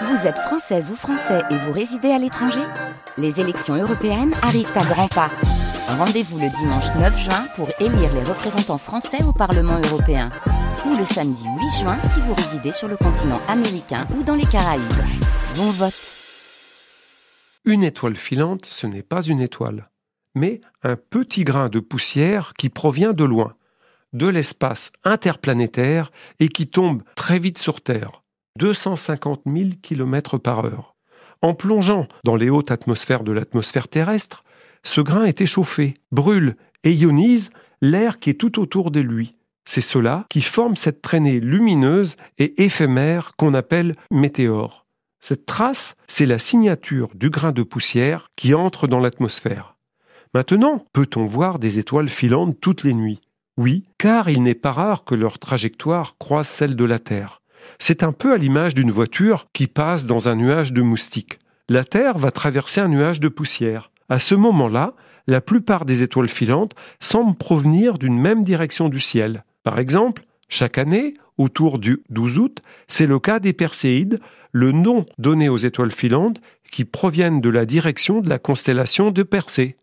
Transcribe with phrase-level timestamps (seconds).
[0.00, 2.62] Vous êtes française ou français et vous résidez à l'étranger
[3.18, 5.30] Les élections européennes arrivent à grands pas.
[5.86, 10.30] Rendez-vous le dimanche 9 juin pour élire les représentants français au Parlement européen.
[10.86, 14.46] Ou le samedi 8 juin si vous résidez sur le continent américain ou dans les
[14.46, 14.82] Caraïbes.
[15.56, 16.14] Bon vote
[17.66, 19.90] Une étoile filante, ce n'est pas une étoile,
[20.34, 23.54] mais un petit grain de poussière qui provient de loin,
[24.14, 28.21] de l'espace interplanétaire et qui tombe très vite sur Terre.
[28.58, 30.94] 250 000 km par heure.
[31.40, 34.44] En plongeant dans les hautes atmosphères de l'atmosphère terrestre,
[34.84, 39.34] ce grain est échauffé, brûle et ionise l'air qui est tout autour de lui.
[39.64, 44.86] C'est cela qui forme cette traînée lumineuse et éphémère qu'on appelle météore.
[45.20, 49.76] Cette trace, c'est la signature du grain de poussière qui entre dans l'atmosphère.
[50.34, 53.20] Maintenant, peut-on voir des étoiles filantes toutes les nuits?
[53.56, 57.41] Oui, car il n'est pas rare que leur trajectoire croise celle de la Terre.
[57.78, 61.38] C'est un peu à l'image d'une voiture qui passe dans un nuage de moustiques.
[61.68, 63.90] La Terre va traverser un nuage de poussière.
[64.08, 64.94] À ce moment-là,
[65.26, 69.44] la plupart des étoiles filantes semblent provenir d'une même direction du ciel.
[69.62, 75.04] Par exemple, chaque année, autour du 12 août, c'est le cas des Perséides, le nom
[75.18, 79.76] donné aux étoiles filantes qui proviennent de la direction de la constellation de Persée.